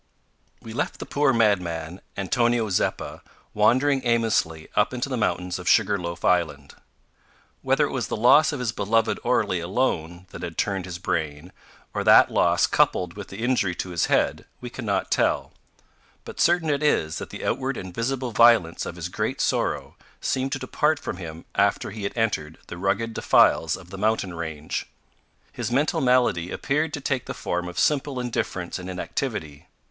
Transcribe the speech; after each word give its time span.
We 0.63 0.73
left 0.73 0.97
the 0.97 1.05
poor 1.05 1.31
madman, 1.31 2.01
Antonio 2.17 2.71
Zeppa, 2.71 3.21
wandering 3.53 4.01
aimlessly 4.03 4.67
up 4.75 4.95
into 4.95 5.09
the 5.09 5.15
mountains 5.15 5.59
of 5.59 5.69
Sugar 5.69 5.99
loaf 5.99 6.25
Island. 6.25 6.73
Whether 7.61 7.85
it 7.85 7.91
was 7.91 8.07
the 8.07 8.15
loss 8.15 8.51
of 8.51 8.59
his 8.59 8.71
beloved 8.71 9.19
Orley 9.23 9.59
alone 9.59 10.25
that 10.31 10.41
had 10.41 10.57
turned 10.57 10.85
his 10.85 10.97
brain, 10.97 11.51
or 11.93 12.03
that 12.03 12.31
loss 12.31 12.65
coupled 12.65 13.13
with 13.13 13.27
the 13.27 13.43
injury 13.43 13.75
to 13.75 13.91
his 13.91 14.07
head, 14.07 14.45
we 14.59 14.71
cannot 14.71 15.11
tell, 15.11 15.51
but 16.25 16.39
certain 16.39 16.71
it 16.71 16.81
is 16.81 17.19
that 17.19 17.29
the 17.29 17.45
outward 17.45 17.77
and 17.77 17.93
visible 17.93 18.31
violence 18.31 18.87
of 18.87 18.95
his 18.95 19.07
great 19.07 19.39
sorrow 19.39 19.97
seemed 20.19 20.51
to 20.53 20.57
depart 20.57 20.97
from 20.97 21.17
him 21.17 21.45
after 21.53 21.91
he 21.91 22.05
had 22.05 22.17
entered 22.17 22.57
the 22.65 22.77
rugged 22.79 23.13
defiles 23.13 23.77
of 23.77 23.91
the 23.91 23.99
mountain 23.99 24.33
range. 24.33 24.87
His 25.51 25.69
mental 25.69 26.01
malady 26.01 26.49
appeared 26.49 26.91
to 26.93 27.01
take 27.01 27.27
the 27.27 27.35
form 27.35 27.67
of 27.67 27.77
simple 27.77 28.19
indifference 28.19 28.79
and 28.79 28.89
inactivity. 28.89 29.67